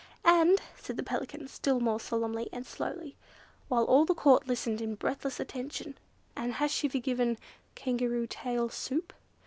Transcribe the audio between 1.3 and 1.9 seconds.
still